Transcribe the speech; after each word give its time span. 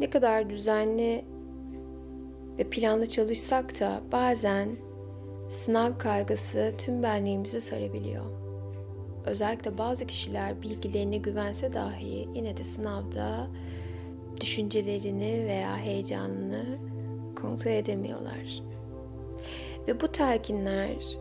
ne 0.00 0.10
kadar 0.10 0.50
düzenli 0.50 1.24
ve 2.58 2.70
planlı 2.70 3.06
çalışsak 3.06 3.80
da 3.80 4.02
bazen 4.12 4.76
sınav 5.50 5.98
kaygısı 5.98 6.74
tüm 6.78 7.02
benliğimizi 7.02 7.60
sarabiliyor. 7.60 8.24
Özellikle 9.26 9.78
bazı 9.78 10.06
kişiler 10.06 10.62
bilgilerine 10.62 11.16
güvense 11.16 11.72
dahi 11.72 12.28
yine 12.34 12.56
de 12.56 12.64
sınavda 12.64 13.46
düşüncelerini 14.40 15.44
veya 15.46 15.76
heyecanını 15.76 16.64
kontrol 17.40 17.70
edemiyorlar. 17.70 18.62
Ve 19.88 20.00
bu 20.00 20.08
telkinler 20.08 21.18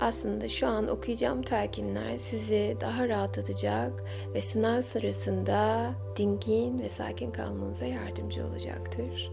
aslında 0.00 0.48
şu 0.48 0.66
an 0.66 0.88
okuyacağım 0.88 1.42
telkinler 1.42 2.18
sizi 2.18 2.76
daha 2.80 3.08
rahatlatacak 3.08 4.04
ve 4.34 4.40
sınav 4.40 4.82
sırasında 4.82 5.90
dingin 6.16 6.78
ve 6.78 6.88
sakin 6.88 7.30
kalmanıza 7.30 7.84
yardımcı 7.84 8.46
olacaktır. 8.46 9.32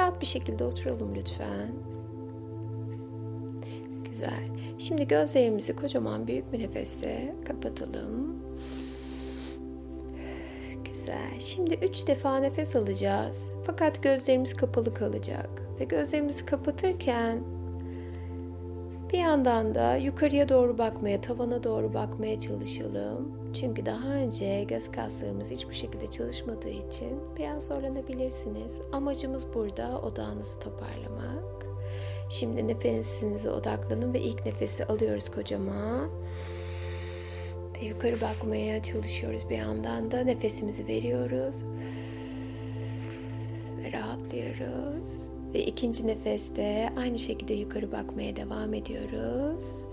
Rahat 0.00 0.20
bir 0.20 0.26
şekilde 0.26 0.64
oturalım 0.64 1.14
lütfen. 1.14 1.72
Güzel. 4.04 4.48
Şimdi 4.78 5.08
gözlerimizi 5.08 5.76
kocaman 5.76 6.26
büyük 6.26 6.52
bir 6.52 6.58
nefeste 6.58 7.34
kapatalım. 7.44 8.36
Güzel. 10.84 11.40
Şimdi 11.40 11.74
üç 11.74 12.06
defa 12.06 12.38
nefes 12.38 12.76
alacağız. 12.76 13.50
Fakat 13.66 14.02
gözlerimiz 14.02 14.54
kapalı 14.54 14.94
kalacak. 14.94 15.50
Ve 15.80 15.84
gözlerimizi 15.84 16.46
kapatırken 16.46 17.57
bir 19.12 19.18
yandan 19.18 19.74
da 19.74 19.96
yukarıya 19.96 20.48
doğru 20.48 20.78
bakmaya, 20.78 21.20
tavana 21.20 21.62
doğru 21.62 21.94
bakmaya 21.94 22.38
çalışalım. 22.38 23.52
Çünkü 23.60 23.86
daha 23.86 24.08
önce 24.08 24.64
göz 24.64 24.90
kaslarımız 24.90 25.50
hiçbir 25.50 25.74
şekilde 25.74 26.06
çalışmadığı 26.06 26.68
için 26.68 27.20
biraz 27.36 27.66
zorlanabilirsiniz. 27.66 28.78
Amacımız 28.92 29.46
burada 29.54 30.00
odağınızı 30.00 30.60
toparlamak. 30.60 31.66
Şimdi 32.30 32.68
nefesinize 32.68 33.50
odaklanın 33.50 34.14
ve 34.14 34.20
ilk 34.20 34.46
nefesi 34.46 34.84
alıyoruz 34.84 35.30
kocaman. 35.30 36.10
Ve 37.76 37.84
yukarı 37.84 38.20
bakmaya 38.20 38.82
çalışıyoruz 38.82 39.50
bir 39.50 39.56
yandan 39.56 40.10
da 40.10 40.20
nefesimizi 40.20 40.88
veriyoruz. 40.88 41.64
Ve 43.78 43.92
rahatlıyoruz. 43.92 45.37
Ve 45.54 45.64
ikinci 45.64 46.06
nefeste 46.06 46.90
aynı 46.96 47.18
şekilde 47.18 47.54
yukarı 47.54 47.92
bakmaya 47.92 48.36
devam 48.36 48.74
ediyoruz. 48.74 49.84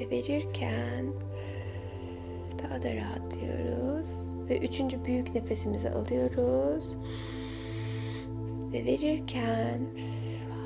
Ve 0.00 0.10
verirken 0.10 1.06
daha 2.62 2.82
da 2.82 2.94
rahatlıyoruz. 2.94 4.08
Ve 4.50 4.58
üçüncü 4.58 5.04
büyük 5.04 5.34
nefesimizi 5.34 5.90
alıyoruz. 5.90 6.96
Ve 8.72 8.84
verirken 8.84 9.80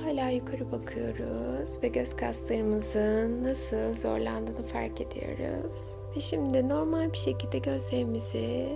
hala 0.05 0.31
yukarı 0.31 0.73
bakıyoruz 0.73 1.83
ve 1.83 1.89
göz 1.89 2.17
kaslarımızın 2.17 3.45
nasıl 3.45 3.95
zorlandığını 3.95 4.63
fark 4.63 5.01
ediyoruz. 5.01 5.97
Ve 6.17 6.21
şimdi 6.21 6.69
normal 6.69 7.13
bir 7.13 7.19
şekilde 7.19 7.59
gözlerimizi 7.59 8.69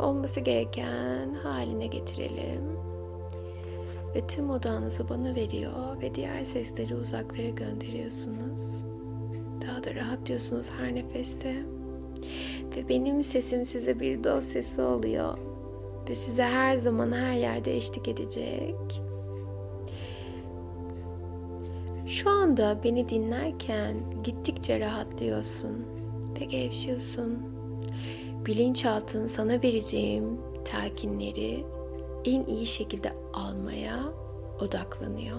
olması 0.00 0.40
gereken 0.40 1.34
haline 1.34 1.86
getirelim. 1.86 2.80
Ve 4.14 4.26
tüm 4.26 4.50
odağınızı 4.50 5.08
bana 5.08 5.34
veriyor 5.34 6.00
ve 6.02 6.14
diğer 6.14 6.44
sesleri 6.44 6.94
uzaklara 6.94 7.48
gönderiyorsunuz. 7.48 8.84
Daha 9.66 9.84
da 9.84 9.94
rahat 9.94 10.26
diyorsunuz 10.26 10.70
her 10.70 10.94
nefeste. 10.94 11.56
Ve 12.76 12.88
benim 12.88 13.22
sesim 13.22 13.64
size 13.64 14.00
bir 14.00 14.24
dost 14.24 14.48
sesi 14.48 14.82
oluyor. 14.82 15.38
Ve 16.08 16.14
size 16.14 16.42
her 16.42 16.76
zaman 16.76 17.12
her 17.12 17.34
yerde 17.34 17.76
eşlik 17.76 18.08
edecek. 18.08 19.02
Şu 22.06 22.30
anda 22.30 22.80
beni 22.84 23.08
dinlerken 23.08 23.96
gittikçe 24.24 24.80
rahatlıyorsun 24.80 25.86
ve 26.40 26.44
gevşiyorsun. 26.44 27.59
Bilinçaltın 28.50 29.26
sana 29.26 29.62
vereceğim 29.62 30.40
telkinleri 30.64 31.64
en 32.24 32.46
iyi 32.46 32.66
şekilde 32.66 33.12
almaya 33.32 34.02
odaklanıyor. 34.60 35.36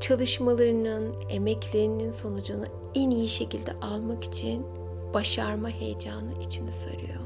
Çalışmalarının, 0.00 1.14
emeklerinin 1.30 2.10
sonucunu 2.10 2.64
en 2.94 3.10
iyi 3.10 3.28
şekilde 3.28 3.72
almak 3.72 4.24
için 4.24 4.66
başarma 5.14 5.70
heyecanı 5.70 6.42
içini 6.42 6.72
sarıyor. 6.72 7.20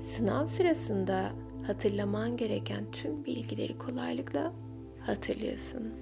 Sınav 0.00 0.46
sırasında 0.46 1.30
hatırlaman 1.66 2.36
gereken 2.36 2.90
tüm 2.92 3.24
bilgileri 3.24 3.78
kolaylıkla 3.78 4.52
hatırlıyorsun. 5.00 5.92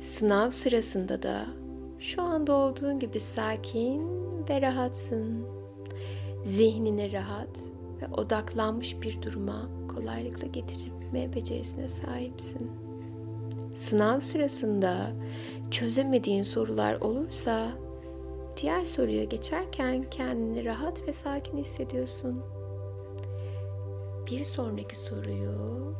Sınav 0.00 0.50
sırasında 0.50 1.22
da 1.22 1.46
şu 1.98 2.22
anda 2.22 2.52
olduğun 2.52 2.98
gibi 2.98 3.20
sakin 3.20 4.08
ve 4.48 4.60
rahatsın. 4.62 5.63
Zihnini 6.44 7.12
rahat 7.12 7.60
ve 8.02 8.14
odaklanmış 8.14 9.02
bir 9.02 9.22
duruma 9.22 9.68
kolaylıkla 9.94 10.46
getirme 10.46 11.34
becerisine 11.34 11.88
sahipsin. 11.88 12.70
Sınav 13.74 14.20
sırasında 14.20 15.12
çözemediğin 15.70 16.42
sorular 16.42 17.00
olursa 17.00 17.72
diğer 18.56 18.84
soruya 18.84 19.24
geçerken 19.24 20.10
kendini 20.10 20.64
rahat 20.64 21.08
ve 21.08 21.12
sakin 21.12 21.58
hissediyorsun. 21.58 22.42
Bir 24.30 24.44
sonraki 24.44 24.96
soruyu 24.96 25.94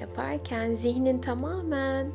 yaparken 0.00 0.74
zihnin 0.74 1.20
tamamen 1.20 2.12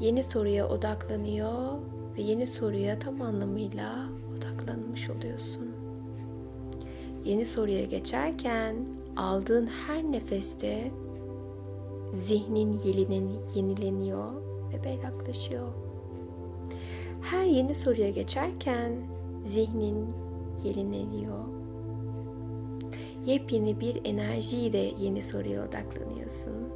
yeni 0.00 0.22
soruya 0.22 0.68
odaklanıyor 0.68 1.78
ve 2.18 2.22
yeni 2.22 2.46
soruya 2.46 2.98
tam 2.98 3.22
anlamıyla 3.22 4.08
odaklanmış 4.36 5.10
oluyorsun. 5.10 5.69
Yeni 7.24 7.44
soruya 7.44 7.84
geçerken 7.84 8.76
aldığın 9.16 9.66
her 9.66 10.02
nefeste 10.02 10.90
zihnin 12.14 12.80
yelinin 12.84 13.30
yenileniyor 13.54 14.32
ve 14.72 14.84
berraklaşıyor. 14.84 15.68
Her 17.22 17.44
yeni 17.44 17.74
soruya 17.74 18.10
geçerken 18.10 18.92
zihnin 19.44 20.06
yenileniyor. 20.64 21.44
Yepyeni 23.26 23.80
bir 23.80 24.00
enerjiyle 24.04 24.92
yeni 24.98 25.22
soruya 25.22 25.68
odaklanıyorsun. 25.68 26.68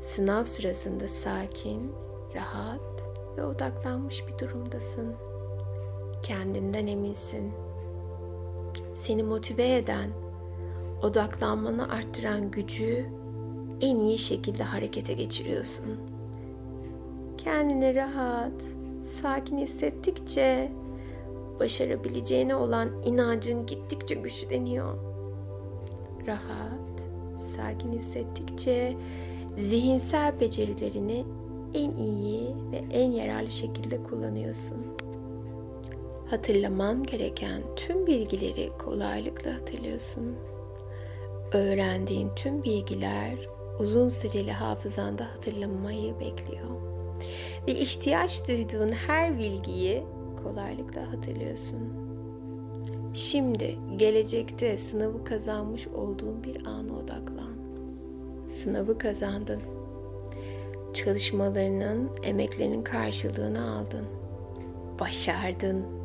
Sınav 0.00 0.44
sırasında 0.44 1.08
sakin, 1.08 1.92
rahat 2.34 2.80
ve 3.36 3.44
odaklanmış 3.44 4.24
bir 4.26 4.38
durumdasın. 4.38 5.14
Kendinden 6.22 6.86
eminsin. 6.86 7.65
Seni 8.96 9.22
motive 9.22 9.76
eden, 9.76 10.10
odaklanmanı 11.02 11.92
arttıran 11.92 12.50
gücü 12.50 13.06
en 13.80 13.98
iyi 14.00 14.18
şekilde 14.18 14.62
harekete 14.62 15.12
geçiriyorsun. 15.12 15.84
Kendini 17.38 17.94
rahat, 17.94 18.62
sakin 19.00 19.58
hissettikçe 19.58 20.72
başarabileceğine 21.60 22.54
olan 22.54 23.02
inancın 23.04 23.66
gittikçe 23.66 24.14
güçleniyor. 24.14 24.98
Rahat, 26.26 27.08
sakin 27.40 27.92
hissettikçe 27.92 28.96
zihinsel 29.56 30.40
becerilerini 30.40 31.24
en 31.74 31.90
iyi 31.90 32.54
ve 32.72 32.84
en 32.90 33.10
yararlı 33.10 33.50
şekilde 33.50 34.02
kullanıyorsun. 34.02 35.05
Hatırlaman 36.30 37.02
gereken 37.02 37.62
tüm 37.76 38.06
bilgileri 38.06 38.70
kolaylıkla 38.78 39.54
hatırlıyorsun. 39.54 40.36
Öğrendiğin 41.52 42.30
tüm 42.36 42.62
bilgiler 42.62 43.48
uzun 43.78 44.08
süreli 44.08 44.52
hafızanda 44.52 45.34
hatırlamayı 45.34 46.20
bekliyor. 46.20 46.70
Ve 47.68 47.72
ihtiyaç 47.72 48.48
duyduğun 48.48 48.92
her 48.92 49.38
bilgiyi 49.38 50.04
kolaylıkla 50.42 51.12
hatırlıyorsun. 51.12 51.92
Şimdi 53.14 53.78
gelecekte 53.96 54.78
sınavı 54.78 55.24
kazanmış 55.24 55.88
olduğun 55.88 56.44
bir 56.44 56.66
ana 56.66 56.98
odaklan. 56.98 57.56
Sınavı 58.46 58.98
kazandın. 58.98 59.60
Çalışmalarının, 60.94 62.10
emeklerinin 62.22 62.82
karşılığını 62.82 63.70
aldın. 63.70 64.06
Başardın. 65.00 65.95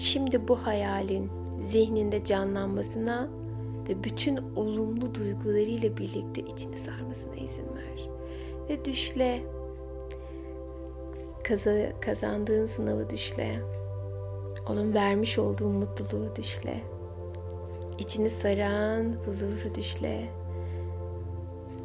Şimdi 0.00 0.48
bu 0.48 0.66
hayalin 0.66 1.30
zihninde 1.62 2.24
canlanmasına 2.24 3.28
ve 3.88 4.04
bütün 4.04 4.36
olumlu 4.56 5.14
duygularıyla 5.14 5.96
birlikte 5.96 6.40
içini 6.40 6.78
sarmasına 6.78 7.34
izin 7.34 7.66
ver. 7.76 8.08
Ve 8.68 8.84
düşle. 8.84 9.40
Kaza, 11.44 12.00
kazandığın 12.00 12.66
sınavı 12.66 13.10
düşle. 13.10 13.60
Onun 14.68 14.94
vermiş 14.94 15.38
olduğu 15.38 15.68
mutluluğu 15.68 16.36
düşle. 16.36 16.84
içini 17.98 18.30
saran 18.30 19.14
huzuru 19.24 19.74
düşle. 19.74 20.30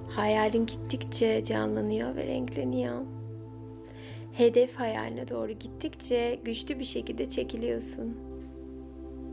Hayalin 0.10 0.66
gittikçe 0.66 1.44
canlanıyor 1.44 2.16
ve 2.16 2.28
renkleniyor. 2.28 3.02
Hedef 4.38 4.76
hayaline 4.76 5.28
doğru 5.28 5.52
gittikçe 5.52 6.40
güçlü 6.46 6.80
bir 6.80 6.86
şekilde 6.86 7.30
çekiliyorsun. 7.30 8.18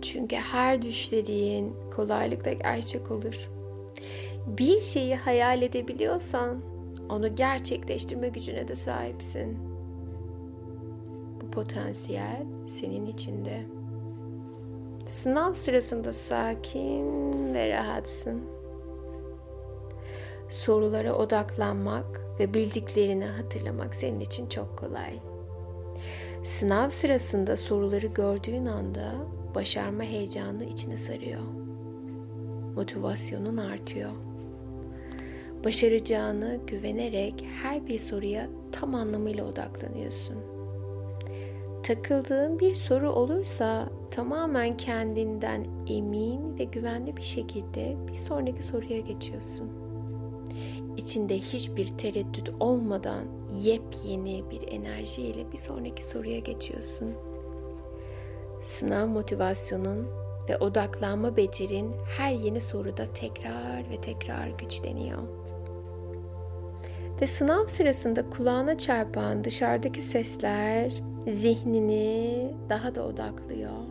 Çünkü 0.03 0.37
her 0.37 0.83
düşlediğin 0.83 1.75
kolaylıkla 1.97 2.53
gerçek 2.53 3.11
olur. 3.11 3.51
Bir 4.47 4.81
şeyi 4.81 5.15
hayal 5.15 5.63
edebiliyorsan 5.63 6.61
onu 7.11 7.37
gerçekleştirme 7.37 8.29
gücüne 8.29 8.69
de 8.69 8.75
sahipsin. 8.75 9.59
Bu 11.41 11.51
potansiyel 11.51 12.47
senin 12.69 13.07
içinde. 13.07 13.63
Sınav 15.07 15.53
sırasında 15.53 16.13
sakin 16.13 17.55
ve 17.55 17.69
rahatsın. 17.69 18.62
Sorulara 20.53 21.15
odaklanmak 21.15 22.21
ve 22.41 22.55
bildiklerini 22.55 23.25
hatırlamak 23.25 23.95
senin 23.95 24.21
için 24.21 24.49
çok 24.49 24.79
kolay. 24.79 25.19
Sınav 26.45 26.91
sırasında 26.91 27.57
soruları 27.57 28.07
gördüğün 28.07 28.67
anda 28.67 29.13
başarma 29.55 30.03
heyecanı 30.03 30.65
içine 30.65 30.97
sarıyor. 30.97 31.41
Motivasyonun 32.75 33.57
artıyor. 33.57 34.11
Başaracağını 35.65 36.61
güvenerek 36.67 37.47
her 37.63 37.87
bir 37.87 37.99
soruya 37.99 38.49
tam 38.73 38.95
anlamıyla 38.95 39.45
odaklanıyorsun. 39.45 40.37
Takıldığın 41.83 42.59
bir 42.59 42.75
soru 42.75 43.11
olursa 43.11 43.89
tamamen 44.11 44.77
kendinden 44.77 45.67
emin 45.89 46.59
ve 46.59 46.65
güvenli 46.65 47.17
bir 47.17 47.23
şekilde 47.23 47.97
bir 48.09 48.17
sonraki 48.17 48.63
soruya 48.63 49.01
geçiyorsun. 49.01 49.92
İçinde 50.97 51.39
hiçbir 51.39 51.99
tereddüt 51.99 52.51
olmadan 52.61 53.25
yepyeni 53.63 54.45
bir 54.51 54.69
enerjiyle 54.69 55.53
bir 55.53 55.59
sonraki 55.59 56.07
soruya 56.07 56.39
geçiyorsun. 56.39 57.13
Sınav 58.63 59.07
motivasyonun 59.07 60.07
ve 60.49 60.57
odaklanma 60.59 61.37
becerin 61.37 61.93
her 62.19 62.33
yeni 62.33 62.61
soruda 62.61 63.13
tekrar 63.13 63.91
ve 63.91 64.01
tekrar 64.01 64.49
güçleniyor. 64.49 65.23
Ve 67.21 67.27
sınav 67.27 67.67
sırasında 67.67 68.31
kulağına 68.31 68.79
çarpan 68.79 69.45
dışarıdaki 69.45 70.03
sesler 70.03 71.03
zihnini 71.29 72.55
daha 72.69 72.95
da 72.95 73.07
odaklıyor. 73.07 73.83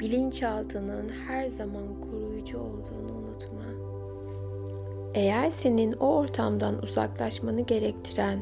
Bilinçaltının 0.00 1.08
her 1.28 1.48
zaman 1.48 2.00
koruyucu 2.00 2.58
olduğunu 2.58 3.12
unutma. 3.12 3.69
Eğer 5.14 5.50
senin 5.50 5.92
o 5.92 6.16
ortamdan 6.16 6.82
uzaklaşmanı 6.82 7.60
gerektiren 7.60 8.40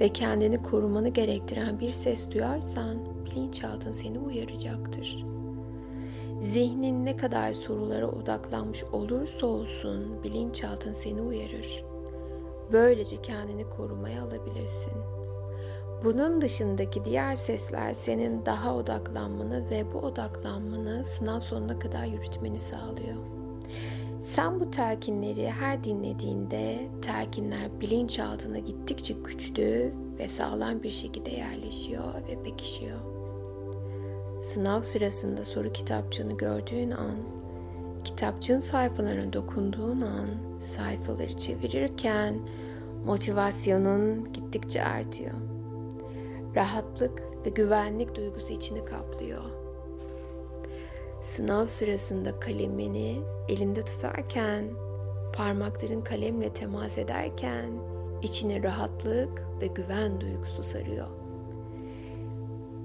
ve 0.00 0.08
kendini 0.08 0.62
korumanı 0.62 1.08
gerektiren 1.08 1.80
bir 1.80 1.92
ses 1.92 2.30
duyarsan 2.30 2.98
bilinçaltın 3.24 3.92
seni 3.92 4.18
uyaracaktır. 4.18 5.24
Zihnin 6.42 7.06
ne 7.06 7.16
kadar 7.16 7.52
sorulara 7.52 8.08
odaklanmış 8.08 8.84
olursa 8.84 9.46
olsun 9.46 10.22
bilinçaltın 10.24 10.92
seni 10.92 11.22
uyarır. 11.22 11.84
Böylece 12.72 13.22
kendini 13.22 13.64
korumaya 13.76 14.22
alabilirsin. 14.22 14.92
Bunun 16.04 16.40
dışındaki 16.40 17.04
diğer 17.04 17.36
sesler 17.36 17.94
senin 17.94 18.46
daha 18.46 18.76
odaklanmanı 18.76 19.70
ve 19.70 19.92
bu 19.92 19.98
odaklanmanı 19.98 21.04
sınav 21.04 21.40
sonuna 21.40 21.78
kadar 21.78 22.04
yürütmeni 22.04 22.60
sağlıyor. 22.60 23.16
Sen 24.22 24.60
bu 24.60 24.70
telkinleri 24.70 25.50
her 25.50 25.84
dinlediğinde 25.84 26.78
telkinler 27.02 27.80
bilinçaltına 27.80 28.58
gittikçe 28.58 29.14
güçlü 29.14 29.94
ve 30.18 30.28
sağlam 30.28 30.82
bir 30.82 30.90
şekilde 30.90 31.30
yerleşiyor 31.30 32.14
ve 32.28 32.42
pekişiyor. 32.42 32.98
Sınav 34.42 34.82
sırasında 34.82 35.44
soru 35.44 35.72
kitapçığını 35.72 36.36
gördüğün 36.36 36.90
an, 36.90 37.16
kitapçığın 38.04 38.58
sayfalarına 38.58 39.32
dokunduğun 39.32 40.00
an, 40.00 40.28
sayfaları 40.76 41.38
çevirirken 41.38 42.38
motivasyonun 43.04 44.32
gittikçe 44.32 44.84
artıyor. 44.84 45.34
Rahatlık 46.56 47.22
ve 47.46 47.50
güvenlik 47.50 48.14
duygusu 48.14 48.52
içini 48.52 48.84
kaplıyor. 48.84 49.59
Sınav 51.22 51.66
sırasında 51.66 52.40
kalemini 52.40 53.20
elinde 53.48 53.82
tutarken, 53.82 54.64
parmakların 55.32 56.00
kalemle 56.00 56.52
temas 56.52 56.98
ederken 56.98 57.72
içine 58.22 58.62
rahatlık 58.62 59.44
ve 59.60 59.66
güven 59.66 60.20
duygusu 60.20 60.62
sarıyor. 60.62 61.06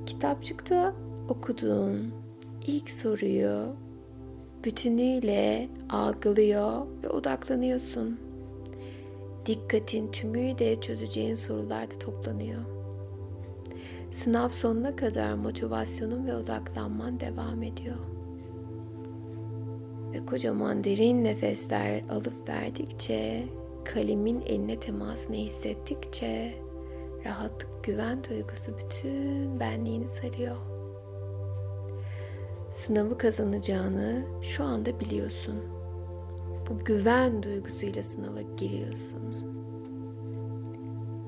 Kitapçıkta 0.06 0.94
okuduğun 1.30 2.14
ilk 2.68 2.92
soruyu 2.92 3.76
bütünüyle 4.64 5.70
algılıyor 5.90 6.86
ve 7.04 7.10
odaklanıyorsun. 7.10 8.20
Dikkatin 9.46 10.12
tümüyle 10.12 10.58
de 10.58 10.82
çözeceğin 10.82 11.36
sorularda 11.36 12.00
toplanıyor. 12.00 12.62
Sınav 14.12 14.50
sonuna 14.50 14.96
kadar 14.96 15.34
motivasyonun 15.34 16.28
ve 16.28 16.36
odaklanman 16.36 17.20
devam 17.20 17.64
ediyor. 17.64 18.15
Ve 20.16 20.26
kocaman 20.26 20.84
derin 20.84 21.24
nefesler 21.24 22.04
alıp 22.10 22.50
verdikçe, 22.50 23.44
kalemin 23.86 24.42
eline 24.42 24.80
temasını 24.80 25.36
hissettikçe 25.36 26.56
rahatlık, 27.26 27.84
güven 27.84 28.24
duygusu 28.30 28.72
bütün 28.78 29.60
benliğini 29.60 30.08
sarıyor. 30.08 30.56
Sınavı 32.72 33.18
kazanacağını 33.18 34.26
şu 34.42 34.64
anda 34.64 35.00
biliyorsun. 35.00 35.56
Bu 36.70 36.86
güven 36.86 37.44
duygusuyla 37.44 38.04
sınava 38.04 38.42
giriyorsun. 38.58 39.22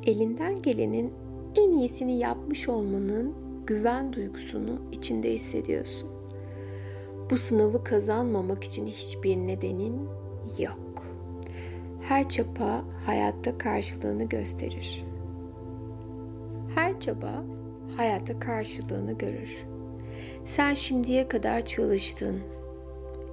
Elinden 0.06 0.62
gelenin 0.62 1.13
en 1.56 1.72
iyisini 1.72 2.18
yapmış 2.19 2.69
olmanın 2.69 3.33
güven 3.66 4.13
duygusunu 4.13 4.81
içinde 4.92 5.33
hissediyorsun. 5.33 6.17
Bu 7.30 7.38
sınavı 7.38 7.84
kazanmamak 7.84 8.64
için 8.64 8.86
hiçbir 8.86 9.38
nedenin 9.38 10.10
yok. 10.57 11.04
Her 12.02 12.30
çaba 12.30 12.84
hayatta 13.06 13.57
karşılığını 13.57 14.24
gösterir. 14.24 15.06
Her 16.76 17.00
çaba 17.00 17.44
hayatta 17.98 18.40
karşılığını 18.40 19.14
görür. 19.14 19.66
Sen 20.46 20.74
şimdiye 20.74 21.28
kadar 21.28 21.66
çalıştın, 21.66 22.40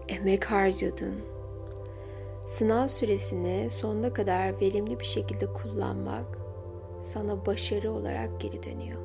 emek 0.09 0.45
harcadın. 0.45 1.15
Sınav 2.47 2.89
süresini 2.89 3.71
sonuna 3.71 4.13
kadar 4.13 4.61
verimli 4.61 5.01
bir 5.01 5.05
şekilde 5.05 5.47
kullanmak 5.47 6.39
sana 7.03 7.47
başarı 7.47 7.93
olarak 7.93 8.41
geri 8.41 8.63
dönüyor. 8.63 9.01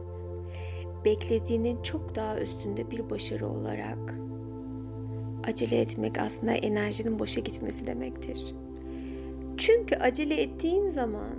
Beklediğinin 1.05 1.81
çok 1.81 2.15
daha 2.15 2.39
üstünde 2.39 2.91
bir 2.91 3.10
başarı 3.10 3.48
olarak 3.48 4.28
acele 5.50 5.82
etmek 5.82 6.20
aslında 6.20 6.51
enerjinin 6.51 7.20
boşa 7.20 7.41
gitmesi 7.41 7.88
demektir. 7.88 8.56
Çünkü 9.58 9.96
acele 9.96 10.41
ettiğin 10.41 10.88
zaman 10.88 11.29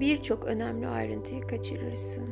birçok 0.00 0.44
önemli 0.44 0.88
ayrıntıyı 0.88 1.40
kaçırırsın. 1.40 2.28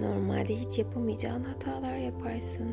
Normalde 0.00 0.56
hiç 0.56 0.78
yapamayacağın 0.78 1.44
hatalar 1.44 1.96
yaparsın. 1.96 2.70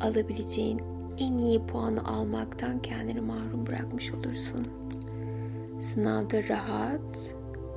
Alabileceğin 0.00 0.80
en 1.18 1.38
iyi 1.38 1.66
puanı 1.66 2.08
almaktan 2.08 2.82
kendini 2.82 3.20
mahrum 3.20 3.66
bırakmış 3.66 4.12
olursun. 4.12 4.66
Sınavda 5.80 6.48
rahat 6.48 7.34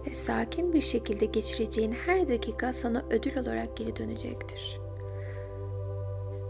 ve 0.07 0.13
sakin 0.13 0.73
bir 0.73 0.81
şekilde 0.81 1.25
geçireceğin 1.25 1.91
her 1.91 2.27
dakika 2.27 2.73
sana 2.73 3.03
ödül 3.09 3.37
olarak 3.37 3.77
geri 3.77 3.95
dönecektir. 3.95 4.79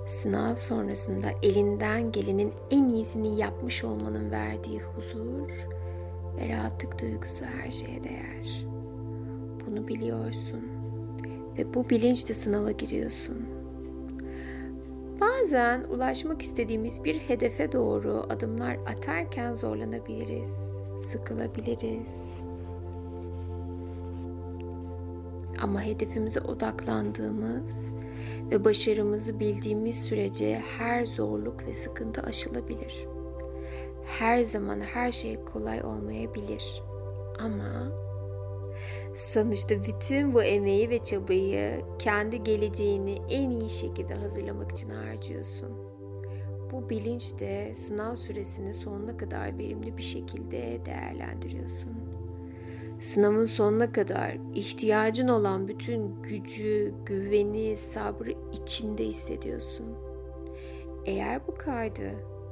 Sınav 0.10 0.56
sonrasında 0.56 1.28
elinden 1.44 2.12
gelenin 2.12 2.54
en 2.72 2.90
iyisini 2.90 3.40
yapmış 3.40 3.84
olmanın 3.84 4.32
verdiği 4.32 4.80
huzur 4.80 5.50
ve 6.38 6.50
rahatlık 6.50 7.02
duygusu 7.02 7.46
her 7.46 7.72
şeye 7.72 8.04
değer. 8.04 8.66
Bunu 9.66 9.88
biliyorsun 9.88 10.62
ve 11.58 11.74
bu 11.74 11.90
bilinçle 11.90 12.34
sınava 12.34 12.72
giriyorsun. 12.72 13.46
Bazen 15.22 15.84
ulaşmak 15.84 16.42
istediğimiz 16.42 17.04
bir 17.04 17.16
hedefe 17.20 17.72
doğru 17.72 18.26
adımlar 18.30 18.76
atarken 18.76 19.54
zorlanabiliriz, 19.54 20.54
sıkılabiliriz. 21.12 22.30
Ama 25.62 25.82
hedefimize 25.82 26.40
odaklandığımız 26.40 27.99
ve 28.52 28.66
başarımızı 28.66 29.40
bildiğimiz 29.40 30.04
sürece 30.04 30.62
her 30.78 31.06
zorluk 31.06 31.68
ve 31.68 31.74
sıkıntı 31.74 32.22
aşılabilir. 32.22 33.08
her 34.20 34.44
zaman 34.44 34.82
her 34.82 35.12
şey 35.12 35.44
kolay 35.46 35.84
olmayabilir. 35.84 36.84
Ama 37.40 37.92
sonuçta 39.16 39.84
bütün 39.84 40.34
bu 40.34 40.44
emeği 40.44 40.90
ve 40.90 41.04
çabayı 41.04 41.82
kendi 42.00 42.44
geleceğini 42.44 43.18
en 43.30 43.50
iyi 43.50 43.70
şekilde 43.70 44.16
hazırlamak 44.16 44.72
için 44.72 44.90
harcıyorsun. 44.90 45.70
Bu 46.72 46.90
bilinç 46.90 47.40
de 47.40 47.76
sınav 47.76 48.16
süresini 48.16 48.74
sonuna 48.74 49.18
kadar 49.18 49.58
verimli 49.58 49.98
bir 49.98 50.04
şekilde 50.04 50.86
değerlendiriyorsun. 50.86 52.19
Sınavın 53.00 53.46
sonuna 53.46 53.92
kadar 53.92 54.38
ihtiyacın 54.56 55.28
olan 55.28 55.68
bütün 55.68 56.22
gücü, 56.22 56.94
güveni, 57.06 57.78
sabrı 57.78 58.34
içinde 58.54 59.04
hissediyorsun. 59.04 59.86
Eğer 61.06 61.48
bu 61.48 61.56
kaydı 61.56 62.12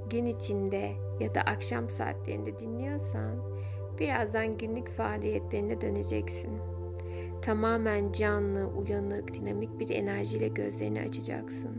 gün 0.10 0.26
içinde 0.26 0.92
ya 1.20 1.36
da 1.36 1.42
akşam 1.42 1.90
saatlerinde 1.90 2.60
dinliyorsan 2.60 3.36
birazdan 4.00 4.58
günlük 4.58 4.90
faaliyetlerine 4.90 5.82
döneceksin. 5.82 6.52
Tamamen 7.42 8.12
canlı, 8.12 8.68
uyanık, 8.68 9.34
dinamik 9.36 9.80
bir 9.80 9.90
enerjiyle 9.90 10.48
gözlerini 10.48 11.02
açacaksın. 11.02 11.72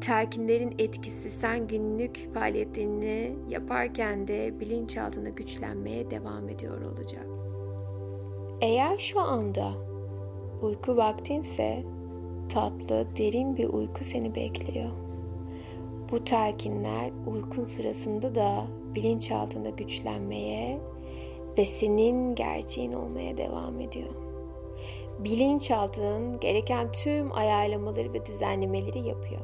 Telkinlerin 0.00 0.74
etkisi 0.78 1.30
sen 1.30 1.66
günlük 1.68 2.34
faaliyetlerini 2.34 3.36
yaparken 3.48 4.28
de 4.28 4.60
bilinçaltına 4.60 5.28
güçlenmeye 5.28 6.10
devam 6.10 6.48
ediyor 6.48 6.82
olacak. 6.82 7.39
Eğer 8.60 8.98
şu 8.98 9.20
anda 9.20 9.72
uyku 10.62 10.96
vaktinse 10.96 11.82
tatlı, 12.48 13.06
derin 13.16 13.56
bir 13.56 13.68
uyku 13.68 14.04
seni 14.04 14.34
bekliyor. 14.34 14.90
Bu 16.12 16.24
telkinler 16.24 17.10
uykun 17.26 17.64
sırasında 17.64 18.34
da 18.34 18.66
bilinçaltında 18.94 19.70
güçlenmeye 19.70 20.80
ve 21.58 21.64
senin 21.64 22.34
gerçeğin 22.34 22.92
olmaya 22.92 23.36
devam 23.36 23.80
ediyor. 23.80 24.14
Bilinçaltın 25.18 26.40
gereken 26.40 26.92
tüm 26.92 27.32
ayarlamaları 27.32 28.12
ve 28.12 28.26
düzenlemeleri 28.26 28.98
yapıyor. 28.98 29.40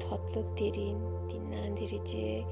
Tatlı, 0.00 0.56
derin, 0.58 0.98
dinlendirici, 1.30 2.44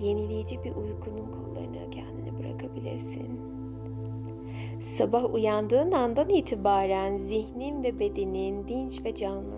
yenileyici 0.00 0.64
bir 0.64 0.76
uykunun 0.76 1.32
kollarına 1.32 1.90
kendini 1.90 2.38
bırakabilirsin. 2.38 3.47
Sabah 4.80 5.34
uyandığın 5.34 5.92
andan 5.92 6.28
itibaren 6.28 7.18
zihnin 7.18 7.82
ve 7.82 7.98
bedenin 7.98 8.68
dinç 8.68 9.04
ve 9.04 9.14
canlı. 9.14 9.56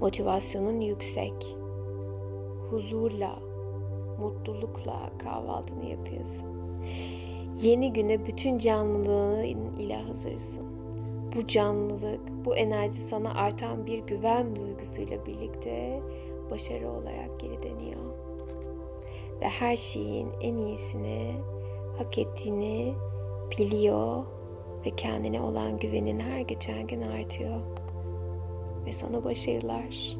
Motivasyonun 0.00 0.80
yüksek 0.80 1.56
huzurla, 2.70 3.38
mutlulukla 4.18 5.10
kahvaltını 5.18 5.84
yapıyorsun. 5.84 6.46
Yeni 7.62 7.92
güne 7.92 8.26
bütün 8.26 8.58
canlılığın 8.58 9.76
ile 9.78 9.96
hazırsın. 9.96 10.66
Bu 11.36 11.46
canlılık, 11.46 12.20
bu 12.44 12.56
enerji 12.56 12.98
sana 12.98 13.34
artan 13.34 13.86
bir 13.86 13.98
güven 13.98 14.56
duygusuyla 14.56 15.26
birlikte 15.26 16.00
başarı 16.50 16.90
olarak 16.90 17.40
geri 17.40 17.62
dönüyor. 17.62 18.00
Ve 19.40 19.48
her 19.48 19.76
şeyin 19.76 20.28
en 20.40 20.56
iyisini 20.56 21.32
hak 21.98 22.18
ettiğini 22.18 22.94
biliyor 23.58 24.24
ve 24.86 24.90
kendine 24.96 25.40
olan 25.40 25.78
güvenin 25.78 26.20
her 26.20 26.40
geçen 26.40 26.86
gün 26.86 27.02
artıyor. 27.02 27.60
Ve 28.86 28.92
sana 28.92 29.24
başarılar. 29.24 30.16